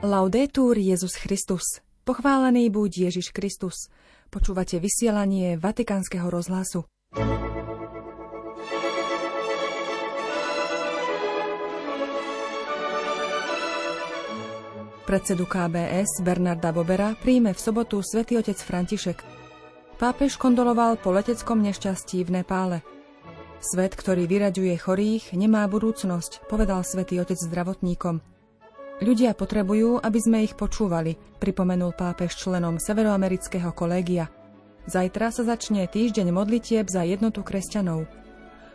[0.00, 1.84] Laudetur Jezus Christus.
[2.08, 3.92] Pochválený buď Ježiš Kristus.
[4.32, 6.88] Počúvate vysielanie Vatikánskeho rozhlasu.
[15.04, 19.20] Predsedu KBS Bernarda Bobera príjme v sobotu svätý otec František.
[20.00, 22.80] Pápež kondoloval po leteckom nešťastí v Nepále.
[23.60, 28.39] Svet, ktorý vyraďuje chorých, nemá budúcnosť, povedal svätý otec zdravotníkom.
[29.00, 34.28] Ľudia potrebujú, aby sme ich počúvali, pripomenul pápež členom Severoamerického kolégia.
[34.84, 38.04] Zajtra sa začne týždeň modlitieb za jednotu kresťanov.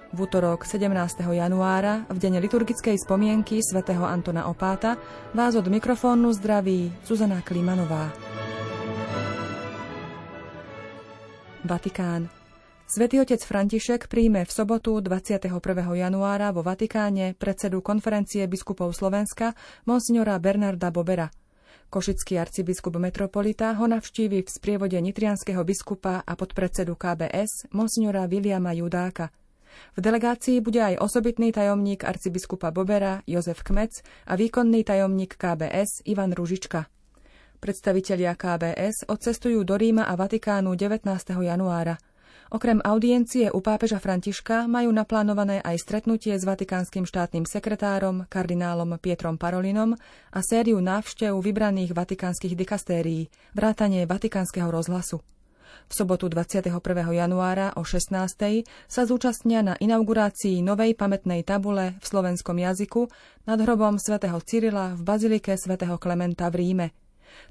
[0.10, 0.90] V útorok 17.
[1.30, 4.98] januára, v deň liturgickej spomienky svätého Antona Opáta,
[5.38, 8.10] vás od mikrofónu zdraví Zuzana Klimanová.
[11.62, 12.45] Vatikán.
[12.86, 15.50] Svetý otec František príjme v sobotu 21.
[15.98, 19.58] januára vo Vatikáne predsedu konferencie biskupov Slovenska
[19.90, 21.34] monsignora Bernarda Bobera.
[21.90, 29.30] Košický arcibiskup metropolita ho navštívi v sprievode nitrianského biskupa a podpredsedu KBS monsignora Viliama Judáka–
[29.96, 36.32] v delegácii bude aj osobitný tajomník arcibiskupa Bobera Jozef Kmec a výkonný tajomník KBS Ivan
[36.32, 36.88] Ružička.
[37.60, 41.04] Predstavitelia KBS odcestujú do Ríma a Vatikánu 19.
[41.44, 42.00] januára.
[42.54, 49.42] Okrem audiencie u pápeža Františka majú naplánované aj stretnutie s vatikánskym štátnym sekretárom, kardinálom Pietrom
[49.42, 49.98] Parolinom
[50.30, 55.26] a sériu návštev vybraných vatikánskych dikastérií, vrátanie vatikánskeho rozhlasu.
[55.90, 56.70] V sobotu 21.
[57.14, 58.14] januára o 16.
[58.90, 63.10] sa zúčastnia na inaugurácii novej pamätnej tabule v slovenskom jazyku
[63.50, 66.88] nad hrobom svätého Cyrila v bazilike svätého Klementa v Ríme.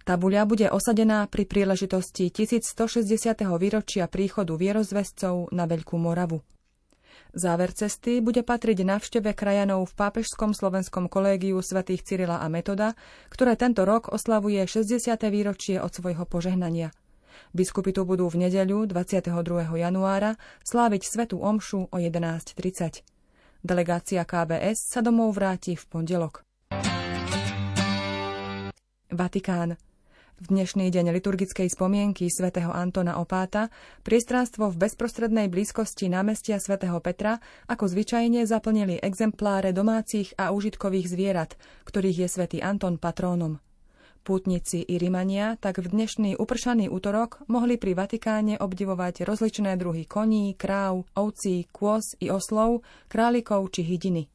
[0.05, 3.45] Tabuľa bude osadená pri príležitosti 1160.
[3.59, 6.41] výročia príchodu vierozvescov na Veľkú Moravu.
[7.35, 12.95] Záver cesty bude patriť návšteve krajanov v pápežskom slovenskom kolégiu svätých Cyrila a Metoda,
[13.31, 15.19] ktoré tento rok oslavuje 60.
[15.31, 16.95] výročie od svojho požehnania–
[17.55, 19.31] Biskupy tu budú v nedeľu 22.
[19.79, 23.03] januára sláviť svetú omšu o 11.30.
[23.65, 26.45] Delegácia KBS sa domov vráti v pondelok.
[29.13, 29.77] Vatikán.
[30.41, 33.69] V dnešný deň liturgickej spomienky svätého Antona Opáta
[34.01, 37.37] priestranstvo v bezprostrednej blízkosti námestia svätého Petra
[37.69, 43.61] ako zvyčajne zaplnili exempláre domácich a užitkových zvierat, ktorých je svätý Anton patrónom.
[44.25, 50.57] Pútnici i Rimania tak v dnešný upršaný útorok mohli pri Vatikáne obdivovať rozličné druhy koní,
[50.57, 52.81] kráv, ovcí, kôz i oslov,
[53.13, 54.33] králikov či hydiny.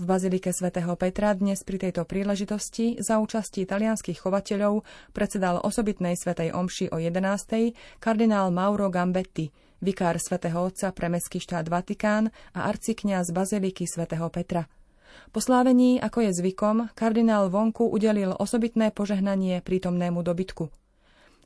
[0.00, 6.56] V Bazilike svätého Petra dnes pri tejto príležitosti za účasti talianských chovateľov predsedal osobitnej svätej
[6.56, 7.76] omši o 11.
[8.00, 9.52] kardinál Mauro Gambetti,
[9.84, 14.64] vikár svätého Otca pre Mestský štát Vatikán a arcikňaz Baziliky svätého Petra.
[15.28, 20.72] Po slávení, ako je zvykom, kardinál Vonku udelil osobitné požehnanie prítomnému dobytku.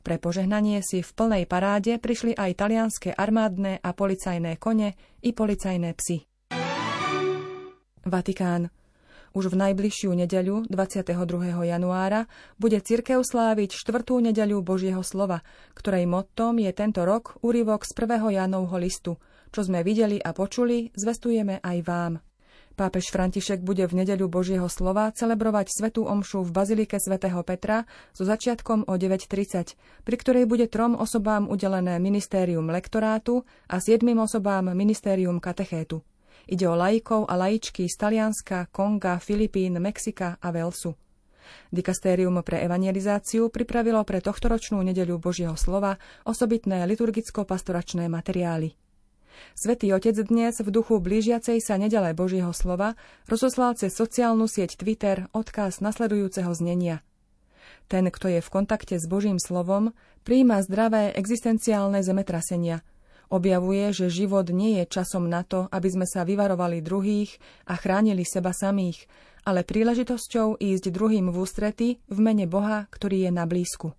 [0.07, 4.95] Pre požehnanie si v plnej paráde prišli aj talianské armádne a policajné kone
[5.27, 6.36] i policajné psy.
[8.07, 8.71] Vatikán.
[9.35, 11.11] Už v najbližšiu nedeľu, 22.
[11.67, 15.43] januára, bude cirkev sláviť štvrtú nedeľu Božieho slova,
[15.75, 19.19] ktorej mottom je tento rok úryvok z prvého Jánovho listu.
[19.51, 22.13] Čo sme videli a počuli, zvestujeme aj vám.
[22.79, 28.23] Pápež František bude v nedeľu Božieho slova celebrovať svetú omšu v Bazilike svätého Petra so
[28.23, 29.75] začiatkom o 9.30,
[30.07, 36.07] pri ktorej bude trom osobám udelené ministérium lektorátu a siedmým osobám ministérium katechétu.
[36.47, 40.95] Ide o laikov a laičky z Talianska, Konga, Filipín, Mexika a Velsu.
[41.75, 48.79] Dikastérium pre evangelizáciu pripravilo pre tohtoročnú nedeľu Božieho slova osobitné liturgicko-pastoračné materiály.
[49.59, 52.95] Svetý Otec dnes v duchu blížiacej sa nedele Božieho slova
[53.27, 57.03] rozoslal cez sociálnu sieť Twitter odkaz nasledujúceho znenia.
[57.91, 62.87] Ten, kto je v kontakte s Božím slovom, príjma zdravé existenciálne zemetrasenia.
[63.27, 68.23] Objavuje, že život nie je časom na to, aby sme sa vyvarovali druhých a chránili
[68.23, 69.11] seba samých,
[69.43, 73.95] ale príležitosťou ísť druhým v ústrety v mene Boha, ktorý je na blízku.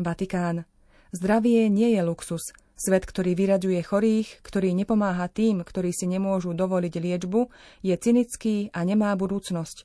[0.00, 0.64] Vatikán.
[1.10, 6.94] Zdravie nie je luxus, Svet, ktorý vyraďuje chorých, ktorý nepomáha tým, ktorí si nemôžu dovoliť
[6.96, 7.52] liečbu,
[7.84, 9.84] je cynický a nemá budúcnosť.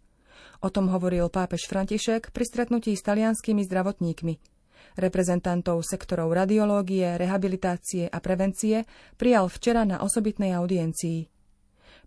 [0.64, 4.55] O tom hovoril pápež František pri stretnutí s talianskými zdravotníkmi.
[4.96, 8.88] Reprezentantov sektorov radiológie, rehabilitácie a prevencie
[9.20, 11.28] prijal včera na osobitnej audiencii.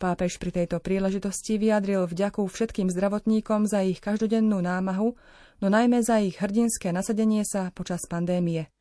[0.01, 5.13] Pápež pri tejto príležitosti vyjadril vďaku všetkým zdravotníkom za ich každodennú námahu,
[5.61, 8.73] no najmä za ich hrdinské nasadenie sa počas pandémie.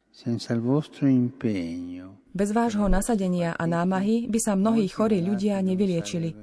[2.31, 6.38] Bez vášho nasadenia a námahy by sa mnohí chorí ľudia nevyliečili.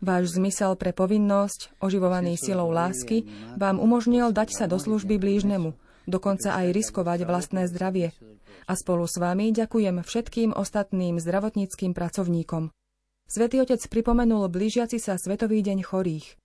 [0.00, 3.28] Váš zmysel pre povinnosť, oživovaný silou lásky,
[3.60, 5.76] vám umožnil dať sa do služby blížnemu,
[6.08, 8.12] dokonca aj riskovať vlastné zdravie.
[8.64, 12.72] A spolu s vami ďakujem všetkým ostatným zdravotníckým pracovníkom.
[13.24, 16.36] Svetý Otec pripomenul blížiaci sa Svetový deň chorých.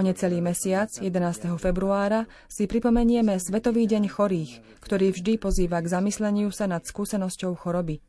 [0.00, 1.60] O necelý mesiac, 11.
[1.60, 8.00] februára, si pripomenieme Svetový deň chorých, ktorý vždy pozýva k zamysleniu sa nad skúsenosťou choroby.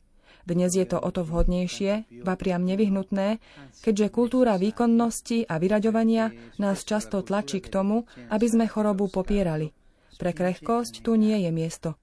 [0.48, 3.36] Dnes je to o to vhodnejšie, ba priam nevyhnutné,
[3.84, 9.76] keďže kultúra výkonnosti a vyraďovania nás často tlačí k tomu, aby sme chorobu popierali.
[10.16, 12.00] Pre krehkosť tu nie je miesto.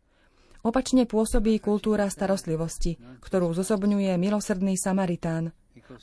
[0.62, 5.50] Opačne pôsobí kultúra starostlivosti, ktorú zosobňuje milosrdný Samaritán.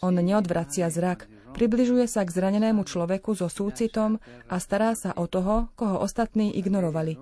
[0.02, 4.16] On neodvracia zrak, Približuje sa k zranenému človeku so súcitom
[4.48, 7.20] a stará sa o toho, koho ostatní ignorovali.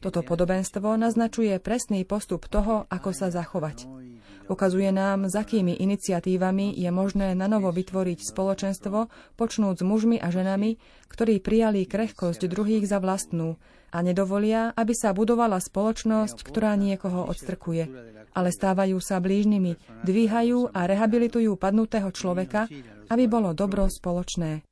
[0.00, 3.84] Toto podobenstvo naznačuje presný postup toho, ako sa zachovať.
[4.48, 10.80] Ukazuje nám, s akými iniciatívami je možné nanovo vytvoriť spoločenstvo, počnúť s mužmi a ženami,
[11.12, 13.60] ktorí prijali krehkosť druhých za vlastnú
[13.92, 17.84] a nedovolia, aby sa budovala spoločnosť, ktorá niekoho odstrkuje,
[18.32, 22.72] ale stávajú sa blížnymi, dvíhajú a rehabilitujú padnutého človeka,
[23.12, 24.64] aby bolo dobro spoločné.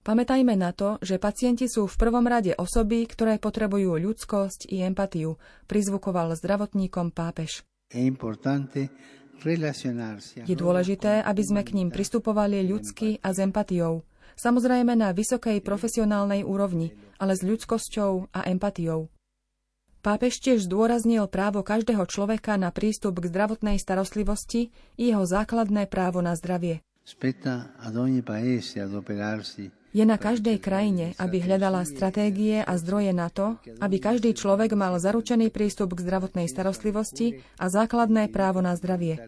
[0.00, 5.36] Pamätajme na to, že pacienti sú v prvom rade osoby, ktoré potrebujú ľudskosť i empatiu,
[5.68, 7.64] prizvukoval zdravotníkom pápež.
[10.46, 14.06] Je dôležité, aby sme k ním pristupovali ľudsky a s empatiou.
[14.38, 19.10] Samozrejme na vysokej profesionálnej úrovni, ale s ľudskosťou a empatiou.
[20.00, 26.24] Pápež tiež zdôraznil právo každého človeka na prístup k zdravotnej starostlivosti i jeho základné právo
[26.24, 26.80] na zdravie.
[29.90, 34.94] Je na každej krajine, aby hľadala stratégie a zdroje na to, aby každý človek mal
[35.02, 39.18] zaručený prístup k zdravotnej starostlivosti a základné právo na zdravie.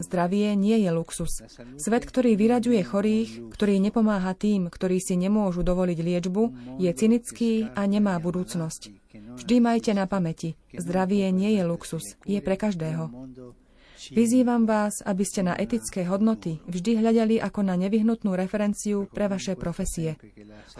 [0.00, 1.44] Zdravie nie je luxus.
[1.76, 6.42] Svet, ktorý vyraďuje chorých, ktorý nepomáha tým, ktorí si nemôžu dovoliť liečbu,
[6.80, 8.82] je cynický a nemá budúcnosť.
[9.36, 13.12] Vždy majte na pamäti, zdravie nie je luxus, je pre každého.
[14.08, 19.60] Vyzývam vás, aby ste na etické hodnoty vždy hľadali ako na nevyhnutnú referenciu pre vaše
[19.60, 20.16] profesie.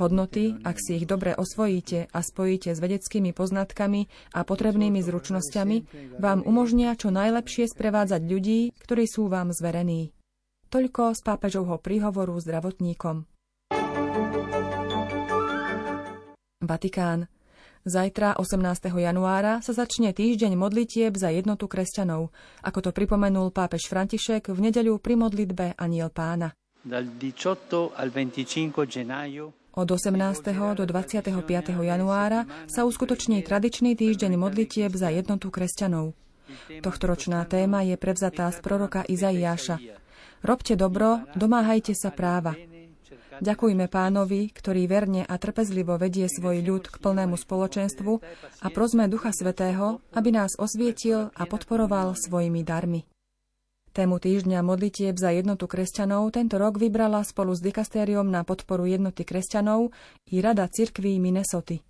[0.00, 5.76] Hodnoty, ak si ich dobre osvojíte a spojíte s vedeckými poznatkami a potrebnými zručnosťami,
[6.16, 10.16] vám umožnia čo najlepšie sprevádzať ľudí, ktorí sú vám zverení.
[10.72, 13.28] Toľko z pápežovho príhovoru zdravotníkom.
[16.64, 17.28] Vatikán.
[17.90, 18.86] Zajtra, 18.
[19.02, 22.30] januára, sa začne týždeň modlitieb za jednotu kresťanov,
[22.62, 26.54] ako to pripomenul pápež František v nedeľu pri modlitbe Aniel pána.
[29.74, 30.78] Od 18.
[30.78, 31.34] do 25.
[31.82, 36.14] januára sa uskutoční tradičný týždeň modlitieb za jednotu kresťanov.
[36.86, 39.82] Tohtoročná téma je prevzatá z proroka Izaiáša.
[40.46, 42.54] Robte dobro, domáhajte sa práva.
[43.40, 48.12] Ďakujme pánovi, ktorý verne a trpezlivo vedie svoj ľud k plnému spoločenstvu
[48.60, 53.08] a prosme Ducha Svetého, aby nás osvietil a podporoval svojimi darmi.
[53.96, 59.24] Tému týždňa modlitieb za jednotu kresťanov tento rok vybrala spolu s dikastériom na podporu jednoty
[59.24, 59.90] kresťanov
[60.30, 61.89] i Rada cirkví Minnesoty.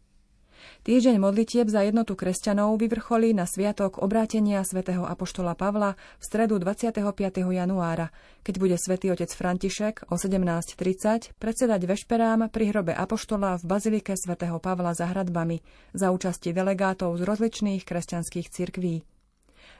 [0.87, 7.05] Týždeň modlitieb za jednotu kresťanov vyvrcholí na sviatok obrátenia svätého Apoštola Pavla v stredu 25.
[7.51, 8.15] januára,
[8.47, 14.63] keď bude svätý otec František o 17.30 predsedať vešperám pri hrobe Apoštola v bazilike svätého
[14.63, 15.61] Pavla za hradbami
[15.93, 19.10] za účasti delegátov z rozličných kresťanských cirkví.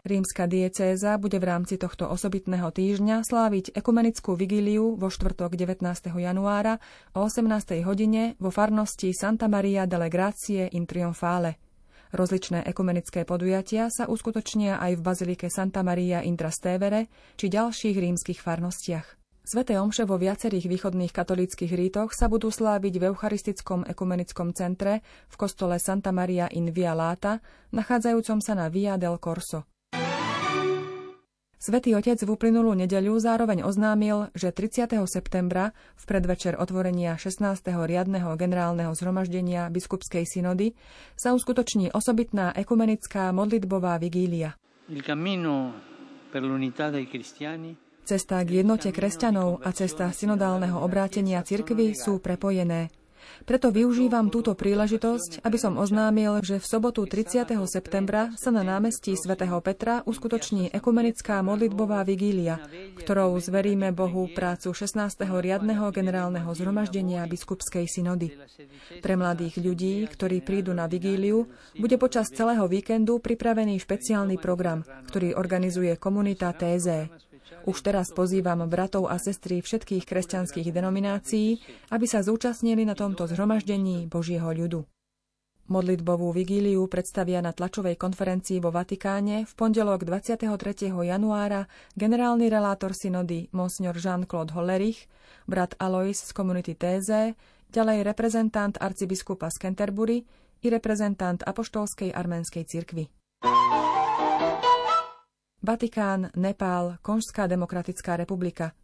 [0.01, 5.85] Rímska diecéza bude v rámci tohto osobitného týždňa sláviť ekumenickú vigíliu vo štvrtok 19.
[6.17, 6.81] januára
[7.13, 7.85] o 18.
[7.85, 11.61] hodine vo farnosti Santa Maria delle Grazie in Triomfale.
[12.17, 18.41] Rozličné ekumenické podujatia sa uskutočnia aj v bazilike Santa Maria in Trastevere či ďalších rímskych
[18.41, 19.21] farnostiach.
[19.45, 25.37] Sveté omše vo viacerých východných katolíckých rítoch sa budú sláviť v Eucharistickom ekumenickom centre v
[25.37, 27.45] kostole Santa Maria in Via Lata,
[27.77, 29.70] nachádzajúcom sa na Via del Corso.
[31.61, 34.97] Svetý Otec v uplynulú nedeľu zároveň oznámil, že 30.
[35.05, 37.61] septembra v predvečer otvorenia 16.
[37.85, 40.73] riadneho generálneho zhromaždenia biskupskej synody
[41.21, 44.57] sa uskutoční osobitná ekumenická modlitbová vigília.
[48.09, 52.89] Cesta k jednote kresťanov a cesta synodálneho obrátenia cirkvy sú prepojené.
[53.45, 57.49] Preto využívam túto príležitosť, aby som oznámil, že v sobotu 30.
[57.67, 62.61] septembra sa na námestí svätého Petra uskutoční ekumenická modlitbová vigília,
[63.01, 65.25] ktorou zveríme Bohu prácu 16.
[65.41, 68.37] riadneho generálneho zhromaždenia biskupskej synody.
[69.01, 71.49] Pre mladých ľudí, ktorí prídu na vigíliu,
[71.79, 77.30] bude počas celého víkendu pripravený špeciálny program, ktorý organizuje komunita TZ.
[77.67, 81.61] Už teraz pozývam bratov a sestry všetkých kresťanských denominácií,
[81.93, 84.87] aby sa zúčastnili na tomto zhromaždení Božieho ľudu.
[85.71, 90.51] Modlitbovú vigíliu predstavia na tlačovej konferencii vo Vatikáne v pondelok 23.
[90.91, 95.07] januára generálny relátor synody Monsignor Jean-Claude Hollerich,
[95.47, 97.39] brat Alois z komunity TZ,
[97.71, 100.27] ďalej reprezentant arcibiskupa z Canterbury
[100.61, 103.07] i reprezentant Apoštolskej arménskej cirkvy.
[105.61, 108.73] Vatikán, Nepál, Konžská demokratická republika–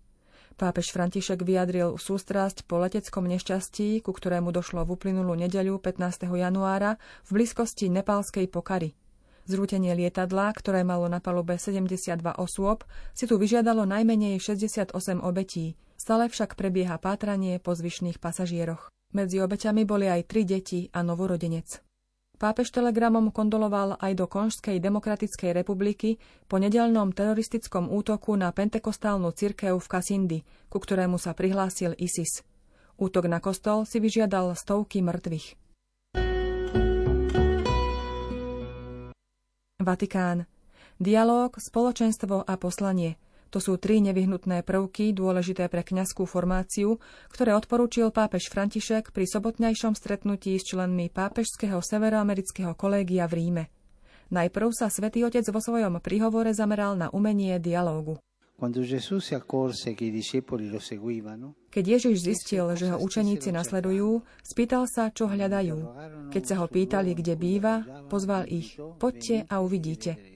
[0.57, 6.33] Pápež František vyjadril sústrasť po leteckom nešťastí, ku ktorému došlo v uplynulú nedeľu 15.
[6.33, 6.97] januára
[7.29, 8.97] v blízkosti nepálskej Pokary.
[9.45, 15.77] Zrútenie lietadla, ktoré malo na palube 72 osôb, si tu vyžiadalo najmenej 68 obetí.
[16.01, 18.89] Stále však prebieha pátranie po zvyšných pasažieroch.
[19.13, 21.86] Medzi obeťami boli aj tri deti a novorodenec.
[22.37, 29.81] Pápež telegramom kondoloval aj do Konžskej demokratickej republiky po nedelnom teroristickom útoku na pentekostálnu cirkev
[29.81, 30.39] v Kasindi,
[30.69, 32.45] ku ktorému sa prihlásil ISIS.
[33.01, 35.57] Útok na kostol si vyžiadal stovky mŕtvych.
[39.81, 40.45] Vatikán.
[41.01, 43.17] Dialóg, spoločenstvo a poslanie–
[43.51, 46.99] to sú tri nevyhnutné prvky dôležité pre kňazskú formáciu,
[47.31, 53.65] ktoré odporúčil pápež František pri sobotnejšom stretnutí s členmi pápežského severoamerického kolégia v Ríme.
[54.27, 58.19] Najprv sa svätý Otec vo svojom príhovore zameral na umenie dialógu.
[61.71, 65.77] Keď Ježiš zistil, že ho učeníci nasledujú, spýtal sa, čo hľadajú.
[66.33, 70.36] Keď sa ho pýtali, kde býva, pozval ich, poďte a uvidíte.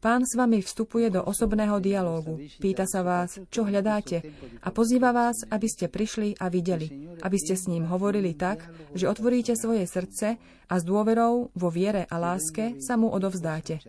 [0.00, 4.24] Pán s vami vstupuje do osobného dialógu, pýta sa vás, čo hľadáte
[4.64, 8.64] a pozýva vás, aby ste prišli a videli, aby ste s ním hovorili tak,
[8.96, 13.84] že otvoríte svoje srdce a s dôverou, vo viere a láske sa mu odovzdáte.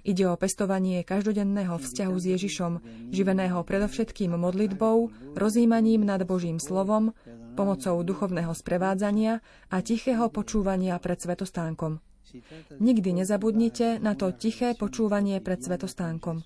[0.00, 2.72] Ide o pestovanie každodenného vzťahu s Ježišom,
[3.12, 7.12] živeného predovšetkým modlitbou, rozímaním nad Božím slovom,
[7.52, 12.00] pomocou duchovného sprevádzania a tichého počúvania pred svetostánkom.
[12.78, 16.42] Nikdy nezabudnite na to tiché počúvanie pred svetostánkom.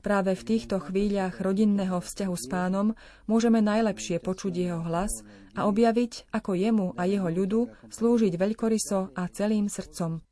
[0.00, 2.96] Práve v týchto chvíľach rodinného vzťahu s pánom
[3.28, 5.20] môžeme najlepšie počuť jeho hlas
[5.52, 10.24] a objaviť, ako jemu a jeho ľudu slúžiť veľkoryso a celým srdcom.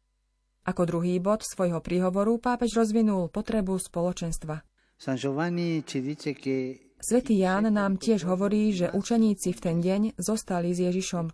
[0.64, 4.64] Ako druhý bod svojho príhovoru pápež rozvinul potrebu spoločenstva.
[4.97, 10.19] San Giovanni ci dice che Svetý Ján nám tiež hovorí, že učeníci v ten deň
[10.19, 11.31] zostali s Ježišom.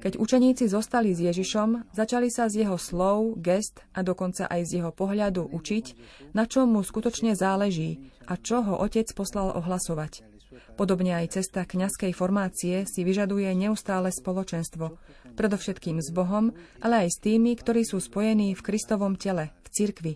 [0.00, 4.70] Keď učeníci zostali s Ježišom, začali sa z jeho slov, gest a dokonca aj z
[4.80, 5.84] jeho pohľadu učiť,
[6.32, 10.24] na čom mu skutočne záleží a čo ho otec poslal ohlasovať.
[10.80, 14.96] Podobne aj cesta kňazskej formácie si vyžaduje neustále spoločenstvo,
[15.36, 20.12] predovšetkým s Bohom, ale aj s tými, ktorí sú spojení v Kristovom tele, v cirkvi.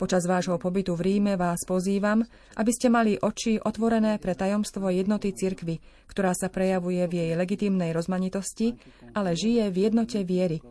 [0.00, 2.24] Počas vášho pobytu v Ríme vás pozývam,
[2.56, 5.76] aby ste mali oči otvorené pre tajomstvo jednoty cirkvy,
[6.08, 8.80] ktorá sa prejavuje v jej legitímnej rozmanitosti,
[9.12, 10.64] ale žije v jednote viery.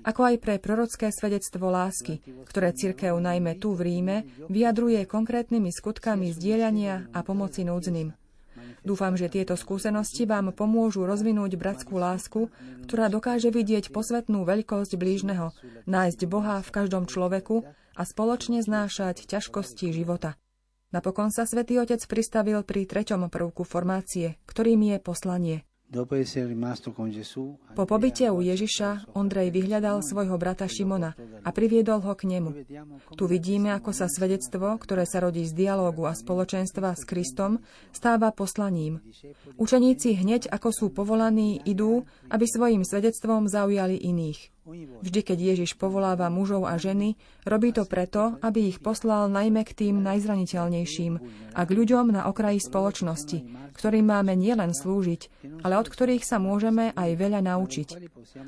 [0.00, 4.16] Ako aj pre prorocké svedectvo lásky, ktoré cirkev najmä tu v Ríme
[4.48, 8.16] vyjadruje konkrétnymi skutkami zdieľania a pomoci núdznym.
[8.80, 12.48] Dúfam, že tieto skúsenosti vám pomôžu rozvinúť bratskú lásku,
[12.88, 15.52] ktorá dokáže vidieť posvetnú veľkosť blížneho,
[15.84, 20.36] nájsť Boha v každom človeku a spoločne znášať ťažkosti života.
[20.90, 25.56] Napokon sa svätý Otec pristavil pri treťom prvku formácie, ktorým je poslanie.
[27.74, 32.62] Po pobyte u Ježiša Ondrej vyhľadal svojho brata Šimona a priviedol ho k nemu.
[33.18, 37.58] Tu vidíme, ako sa svedectvo, ktoré sa rodí z dialógu a spoločenstva s Kristom,
[37.90, 39.02] stáva poslaním.
[39.58, 44.59] Učeníci hneď, ako sú povolaní, idú, aby svojim svedectvom zaujali iných.
[45.00, 49.74] Vždy, keď Ježiš povoláva mužov a ženy, robí to preto, aby ich poslal najmä k
[49.74, 51.14] tým najzraniteľnejším
[51.58, 53.38] a k ľuďom na okraji spoločnosti,
[53.74, 57.88] ktorým máme nielen slúžiť, ale od ktorých sa môžeme aj veľa naučiť.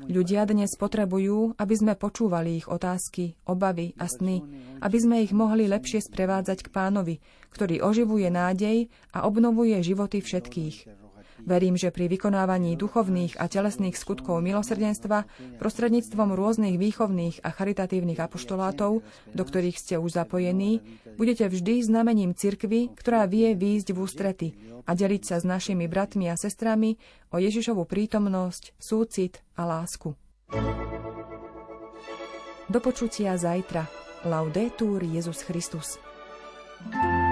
[0.07, 4.39] Ľudia dnes potrebujú, aby sme počúvali ich otázky, obavy a sny,
[4.79, 7.15] aby sme ich mohli lepšie sprevádzať k pánovi,
[7.51, 11.02] ktorý oživuje nádej a obnovuje životy všetkých.
[11.43, 15.27] Verím, že pri vykonávaní duchovných a telesných skutkov milosrdenstva
[15.59, 19.03] prostredníctvom rôznych výchovných a charitatívnych apoštolátov,
[19.35, 20.79] do ktorých ste už zapojení,
[21.19, 24.47] budete vždy znamením cirkvy, ktorá vie výjsť v ústrety
[24.87, 26.95] a deliť sa s našimi bratmi a sestrami
[27.31, 30.15] o Ježišovu prítomnosť, súcit a lásku.
[32.71, 33.85] Do počutia zajtra.
[34.23, 35.99] Laudetur Jezus Christus.
[36.83, 37.22] thank you